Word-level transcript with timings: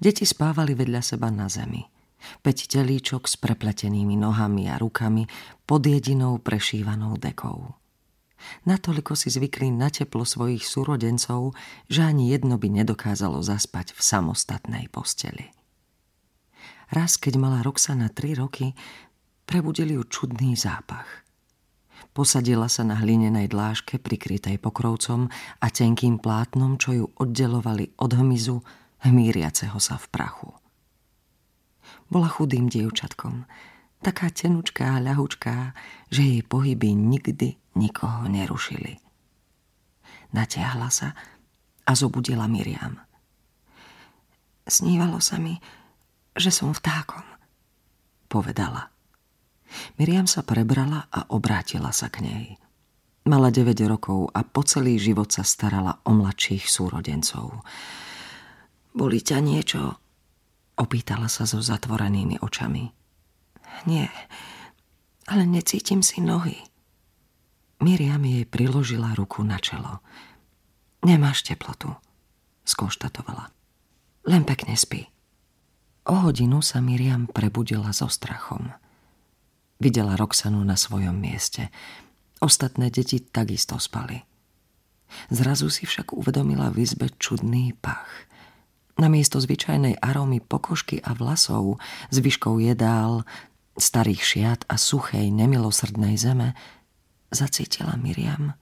Deti 0.00 0.24
spávali 0.24 0.72
vedľa 0.72 1.04
seba 1.04 1.28
na 1.28 1.52
zemi. 1.52 1.84
Peť 2.40 2.72
telíčok 2.72 3.28
s 3.28 3.36
prepletenými 3.36 4.16
nohami 4.16 4.72
a 4.72 4.80
rukami 4.80 5.28
pod 5.68 5.84
jedinou 5.84 6.40
prešívanou 6.40 7.20
dekou. 7.20 7.76
Natoliko 8.64 9.12
si 9.12 9.28
zvykli 9.28 9.68
na 9.68 9.92
teplo 9.92 10.24
svojich 10.24 10.64
súrodencov, 10.64 11.52
že 11.92 12.00
ani 12.00 12.32
jedno 12.32 12.56
by 12.56 12.80
nedokázalo 12.80 13.44
zaspať 13.44 13.92
v 13.92 14.00
samostatnej 14.00 14.88
posteli. 14.88 15.52
Raz, 16.88 17.20
keď 17.20 17.36
mala 17.36 17.60
Roxana 17.60 18.08
tri 18.08 18.32
roky, 18.32 18.72
prebudili 19.44 19.94
ju 19.94 20.02
čudný 20.08 20.56
zápach. 20.56 21.28
Posadila 22.16 22.66
sa 22.66 22.82
na 22.82 22.98
hlinenej 22.98 23.52
dláške 23.52 24.00
prikrytej 24.00 24.56
pokrovcom 24.58 25.28
a 25.60 25.66
tenkým 25.68 26.18
plátnom, 26.18 26.80
čo 26.80 26.90
ju 26.96 27.06
oddelovali 27.20 27.94
od 28.00 28.10
hmyzu, 28.16 28.64
hmíriaceho 29.04 29.76
sa 29.80 29.96
v 29.96 30.06
prachu. 30.12 30.50
Bola 32.10 32.26
chudým 32.26 32.66
dievčatkom, 32.66 33.46
taká 34.02 34.32
tenučká 34.32 34.98
a 34.98 35.02
ľahučká, 35.02 35.72
že 36.10 36.20
jej 36.24 36.42
pohyby 36.42 36.96
nikdy 36.96 37.60
nikoho 37.78 38.26
nerušili. 38.26 38.98
Natiahla 40.34 40.90
sa 40.90 41.14
a 41.86 41.92
zobudila 41.94 42.46
Miriam. 42.50 42.98
Snívalo 44.66 45.18
sa 45.18 45.38
mi, 45.42 45.58
že 46.34 46.54
som 46.54 46.70
vtákom, 46.70 47.26
povedala. 48.30 48.90
Miriam 49.98 50.26
sa 50.26 50.42
prebrala 50.46 51.10
a 51.10 51.30
obrátila 51.30 51.90
sa 51.94 52.10
k 52.10 52.22
nej. 52.22 52.46
Mala 53.26 53.52
9 53.54 53.74
rokov 53.86 54.30
a 54.34 54.42
po 54.42 54.66
celý 54.66 54.98
život 54.98 55.30
sa 55.30 55.46
starala 55.46 56.02
o 56.06 56.10
mladších 56.14 56.66
súrodencov. 56.66 57.62
Boli 58.90 59.22
ťa 59.22 59.38
niečo? 59.38 59.98
Opýtala 60.80 61.28
sa 61.30 61.46
so 61.46 61.62
zatvorenými 61.62 62.40
očami. 62.40 62.90
Nie, 63.86 64.10
ale 65.30 65.46
necítim 65.46 66.02
si 66.02 66.18
nohy. 66.18 66.58
Miriam 67.80 68.20
jej 68.20 68.44
priložila 68.44 69.16
ruku 69.16 69.40
na 69.46 69.56
čelo. 69.56 70.04
Nemáš 71.00 71.46
teplotu, 71.48 71.96
skonštatovala. 72.68 73.48
Len 74.28 74.44
pekne 74.44 74.76
spí. 74.76 75.08
O 76.04 76.28
hodinu 76.28 76.60
sa 76.60 76.84
Miriam 76.84 77.24
prebudila 77.24 77.94
so 77.96 78.10
strachom. 78.10 78.68
Videla 79.80 80.12
Roxanu 80.12 80.60
na 80.60 80.76
svojom 80.76 81.16
mieste. 81.16 81.72
Ostatné 82.40 82.92
deti 82.92 83.20
takisto 83.20 83.80
spali. 83.80 84.20
Zrazu 85.32 85.72
si 85.72 85.88
však 85.88 86.12
uvedomila 86.12 86.68
v 86.68 86.84
izbe 86.84 87.08
čudný 87.16 87.72
pach. 87.80 88.28
Namiesto 89.00 89.40
zvyčajnej 89.40 89.96
arómy 89.96 90.44
pokožky 90.44 91.00
a 91.00 91.16
vlasov, 91.16 91.80
zvyškov 92.12 92.60
jedál, 92.60 93.24
starých 93.80 94.20
šiat 94.20 94.60
a 94.68 94.76
suchej, 94.76 95.32
nemilosrdnej 95.32 96.20
zeme, 96.20 96.52
zacítila 97.32 97.96
Miriam 97.96 98.60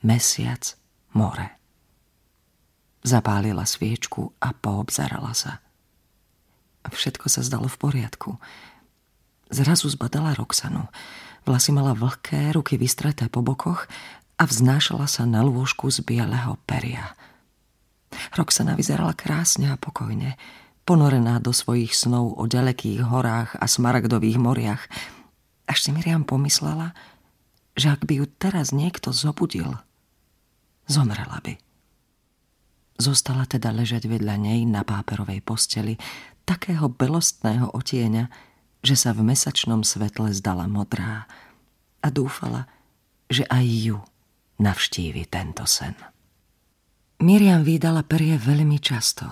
mesiac 0.00 0.76
more. 1.12 1.56
Zapálila 3.00 3.64
sviečku 3.64 4.36
a 4.40 4.52
poobzarala 4.52 5.32
sa. 5.32 5.64
Všetko 6.84 7.28
sa 7.28 7.40
zdalo 7.44 7.68
v 7.68 7.80
poriadku. 7.80 8.30
Zrazu 9.52 9.88
zbadala 9.88 10.36
Roxanu. 10.36 10.88
Vlasy 11.48 11.72
mala 11.72 11.96
vlhké, 11.96 12.52
ruky 12.52 12.76
vystreté 12.76 13.28
po 13.32 13.40
bokoch 13.40 13.88
a 14.36 14.44
vznášala 14.44 15.08
sa 15.08 15.24
na 15.24 15.40
lôžku 15.40 15.88
z 15.88 16.04
bieleho 16.04 16.60
peria. 16.68 17.16
Roxana 18.34 18.74
vyzerala 18.74 19.14
krásne 19.14 19.70
a 19.70 19.80
pokojne, 19.80 20.34
ponorená 20.84 21.38
do 21.38 21.54
svojich 21.54 21.94
snov 21.94 22.34
o 22.34 22.44
ďalekých 22.50 23.06
horách 23.06 23.54
a 23.58 23.66
smaragdových 23.70 24.38
moriach. 24.38 24.82
Až 25.70 25.78
si 25.78 25.90
Miriam 25.94 26.26
pomyslela, 26.26 26.94
že 27.78 27.94
ak 27.94 28.02
by 28.04 28.22
ju 28.22 28.26
teraz 28.26 28.74
niekto 28.74 29.14
zobudil, 29.14 29.78
zomrela 30.90 31.38
by. 31.40 31.54
Zostala 33.00 33.48
teda 33.48 33.72
ležať 33.72 34.10
vedľa 34.10 34.36
nej 34.36 34.66
na 34.68 34.84
páperovej 34.84 35.40
posteli 35.40 35.96
takého 36.44 36.90
belostného 36.90 37.72
otieňa, 37.72 38.28
že 38.84 38.98
sa 38.98 39.14
v 39.14 39.24
mesačnom 39.24 39.86
svetle 39.86 40.34
zdala 40.34 40.66
modrá 40.66 41.24
a 42.02 42.08
dúfala, 42.10 42.66
že 43.30 43.46
aj 43.46 43.64
ju 43.64 43.98
navštívi 44.58 45.24
tento 45.30 45.64
sen. 45.64 45.96
Miriam 47.20 47.60
vydala 47.60 48.00
perie 48.00 48.40
veľmi 48.40 48.80
často. 48.80 49.28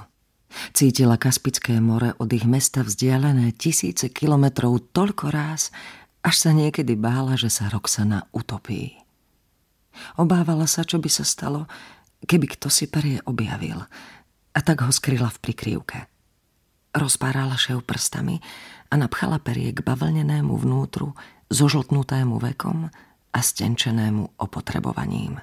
Cítila 0.77 1.17
Kaspické 1.17 1.81
more 1.81 2.13
od 2.21 2.29
ich 2.37 2.45
mesta 2.45 2.85
vzdialené 2.85 3.57
tisíce 3.57 4.13
kilometrov 4.13 4.93
toľko 4.93 5.33
ráz, 5.33 5.73
až 6.21 6.35
sa 6.37 6.51
niekedy 6.53 7.01
bála, 7.01 7.41
že 7.41 7.49
sa 7.49 7.73
Roxana 7.73 8.29
utopí. 8.37 8.93
Obávala 10.21 10.69
sa, 10.69 10.85
čo 10.85 11.01
by 11.01 11.09
sa 11.09 11.25
stalo, 11.25 11.65
keby 12.29 12.61
kto 12.61 12.69
si 12.69 12.93
perie 12.93 13.25
objavil 13.25 13.81
a 14.53 14.59
tak 14.61 14.85
ho 14.85 14.93
skryla 14.93 15.33
v 15.33 15.41
prikryvke. 15.49 16.13
Rozpárala 16.93 17.57
šev 17.57 17.89
prstami 17.89 18.37
a 18.93 19.01
napchala 19.01 19.41
perie 19.41 19.73
k 19.73 19.81
bavlnenému 19.81 20.53
vnútru, 20.61 21.17
zožltnutému 21.49 22.37
vekom 22.37 22.93
a 23.33 23.39
stenčenému 23.41 24.37
opotrebovaním. 24.37 25.41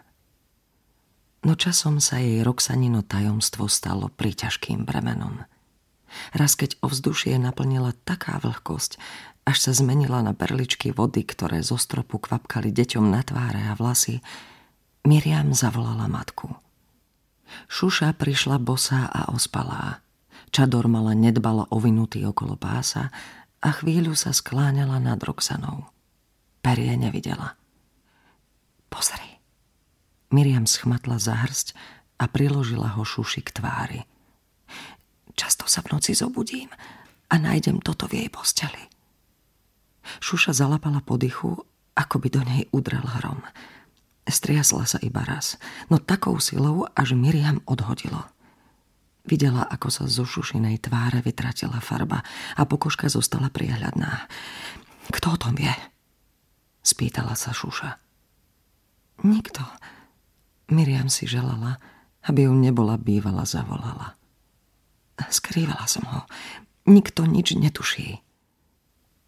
No 1.45 1.53
časom 1.53 2.01
sa 2.01 2.17
jej 2.17 2.41
Roxanino 2.41 3.05
tajomstvo 3.05 3.69
stalo 3.69 4.09
príťažkým 4.09 4.81
bremenom. 4.81 5.45
Raz 6.33 6.57
keď 6.57 6.81
ovzdušie 6.81 7.37
naplnila 7.37 7.93
taká 8.01 8.41
vlhkosť, 8.41 8.97
až 9.45 9.57
sa 9.61 9.71
zmenila 9.77 10.25
na 10.25 10.33
perličky 10.33 10.89
vody, 10.89 11.21
ktoré 11.21 11.61
zo 11.61 11.77
stropu 11.77 12.17
kvapkali 12.17 12.73
deťom 12.73 13.05
na 13.13 13.21
tváre 13.21 13.61
a 13.61 13.77
vlasy, 13.77 14.25
Miriam 15.05 15.53
zavolala 15.53 16.09
matku. 16.09 16.49
Šuša 17.69 18.17
prišla 18.17 18.57
bosá 18.57 19.05
a 19.05 19.29
ospalá. 19.29 20.01
Čador 20.49 20.89
mala 20.89 21.13
nedbala 21.13 21.69
ovinutý 21.69 22.25
okolo 22.25 22.57
pása 22.57 23.13
a 23.61 23.69
chvíľu 23.69 24.17
sa 24.17 24.33
skláňala 24.33 24.97
nad 24.97 25.21
Roxanou. 25.21 25.93
Perie 26.65 26.97
nevidela. 26.97 27.53
Miriam 30.33 30.65
schmatla 30.65 31.19
za 31.21 31.35
a 32.15 32.25
priložila 32.31 32.95
ho 32.95 33.03
šuši 33.03 33.41
k 33.43 33.49
tvári. 33.51 34.01
Často 35.35 35.67
sa 35.67 35.83
v 35.83 35.97
noci 35.97 36.15
zobudím 36.15 36.71
a 37.27 37.35
nájdem 37.35 37.83
toto 37.83 38.07
v 38.07 38.23
jej 38.23 38.29
posteli. 38.31 38.81
Šuša 40.23 40.55
zalapala 40.55 41.03
po 41.03 41.19
dychu, 41.19 41.59
ako 41.97 42.15
by 42.21 42.27
do 42.31 42.41
nej 42.45 42.63
udrel 42.71 43.03
hrom. 43.03 43.43
Striasla 44.25 44.87
sa 44.87 44.97
iba 45.03 45.21
raz, 45.21 45.59
no 45.91 46.01
takou 46.01 46.39
silou, 46.39 46.87
až 46.95 47.13
Miriam 47.13 47.61
odhodilo– 47.67 48.25
Videla, 49.25 49.65
ako 49.65 49.89
sa 49.89 50.03
zo 50.05 50.21
šušinej 50.21 50.85
tváre 50.85 51.17
vytratila 51.25 51.81
farba 51.81 52.21
a 52.53 52.61
pokožka 52.69 53.09
zostala 53.09 53.49
priehľadná. 53.49 54.29
Kto 55.09 55.33
o 55.33 55.37
tom 55.41 55.57
vie? 55.57 55.73
Spýtala 56.85 57.33
sa 57.33 57.49
Šuša. 57.49 57.97
Nikto. 59.25 59.65
Miriam 60.71 61.09
si 61.09 61.29
želala, 61.29 61.77
aby 62.25 62.49
ju 62.49 62.53
nebola 62.53 62.97
bývala 62.97 63.45
zavolala. 63.45 64.17
Skrývala 65.29 65.85
som 65.85 66.03
ho. 66.09 66.21
Nikto 66.85 67.25
nič 67.25 67.53
netuší. 67.57 68.21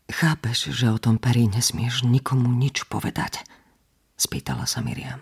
Chápeš, 0.08 0.72
že 0.72 0.88
o 0.88 0.98
tom 1.02 1.20
peri 1.20 1.50
nesmieš 1.50 2.08
nikomu 2.08 2.48
nič 2.54 2.88
povedať? 2.88 3.44
Spýtala 4.18 4.66
sa 4.66 4.80
Miriam. 4.82 5.22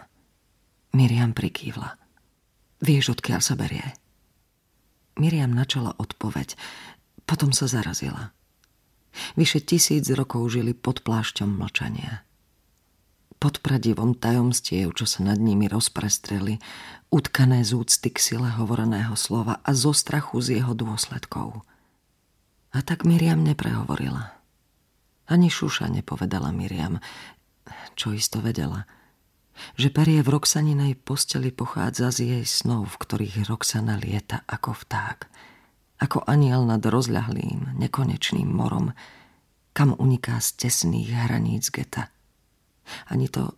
Miriam 0.95 1.35
prikývla. 1.35 1.99
Vieš, 2.79 3.17
odkiaľ 3.19 3.41
sa 3.41 3.55
berie? 3.57 3.83
Miriam 5.15 5.55
načala 5.55 5.95
odpoveď, 5.95 6.59
potom 7.23 7.55
sa 7.55 7.71
zarazila. 7.71 8.35
Vyše 9.39 9.63
tisíc 9.63 10.05
rokov 10.11 10.51
žili 10.51 10.75
pod 10.75 11.01
plášťom 11.07 11.55
mlčania. 11.55 12.24
Pod 13.37 13.61
pradivom 13.61 14.15
tajomstiev, 14.15 14.95
čo 14.95 15.05
sa 15.05 15.21
nad 15.21 15.37
nimi 15.37 15.69
rozprestreli, 15.69 16.57
utkané 17.11 17.61
z 17.61 17.77
úcty 17.77 18.09
k 18.09 18.17
sile 18.17 18.49
hovoreného 18.55 19.13
slova 19.13 19.61
a 19.61 19.71
zo 19.75 19.91
strachu 19.91 20.41
z 20.41 20.61
jeho 20.61 20.73
dôsledkov. 20.73 21.61
A 22.75 22.79
tak 22.81 23.07
Miriam 23.07 23.43
neprehovorila. 23.43 24.35
Ani 25.25 25.49
Šuša 25.49 25.91
nepovedala 25.91 26.53
Miriam, 26.55 26.99
čo 27.95 28.11
isto 28.13 28.39
vedela– 28.43 28.85
že 29.75 29.91
perie 29.91 30.19
v 30.19 30.35
Roxaninej 30.35 30.99
posteli 30.99 31.49
pochádza 31.51 32.11
z 32.11 32.19
jej 32.39 32.45
snov, 32.45 32.95
v 32.95 32.99
ktorých 32.99 33.47
Roxana 33.47 33.95
lieta 33.95 34.43
ako 34.47 34.75
vták, 34.75 35.17
ako 36.03 36.27
aniel 36.27 36.67
nad 36.67 36.83
rozľahlým, 36.83 37.79
nekonečným 37.79 38.47
morom, 38.47 38.91
kam 39.75 39.95
uniká 39.95 40.39
z 40.39 40.67
tesných 40.67 41.11
hraníc 41.11 41.71
geta. 41.71 42.11
Ani 43.09 43.27
to, 43.27 43.55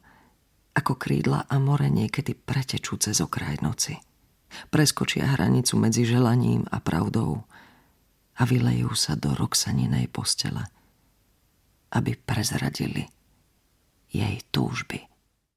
ako 0.77 0.95
krídla 0.95 1.47
a 1.47 1.56
more 1.57 1.89
niekedy 1.89 2.38
pretečú 2.38 2.97
cez 3.01 3.19
okraj 3.19 3.59
noci. 3.62 3.97
Preskočia 4.71 5.35
hranicu 5.35 5.75
medzi 5.75 6.07
želaním 6.07 6.63
a 6.71 6.79
pravdou– 6.79 7.41
a 8.38 8.44
vylejú 8.45 8.94
sa 8.94 9.18
do 9.18 9.33
Roxaninej 9.33 10.13
postele, 10.13 10.62
aby 11.94 12.13
prezradili 12.13 13.09
jej 14.13 14.38
túžby. 14.53 15.17